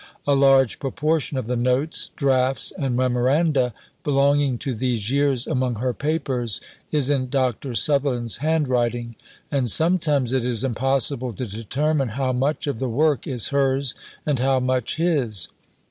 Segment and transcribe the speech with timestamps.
[0.25, 3.71] A large proportion of the notes, drafts, and memoranda,
[4.03, 6.59] belonging to these years, among her papers,
[6.91, 7.75] is in Dr.
[7.75, 9.13] Sutherland's handwriting,
[9.51, 13.93] and sometimes it is impossible to determine how much of the work is hers
[14.25, 15.49] and how much his.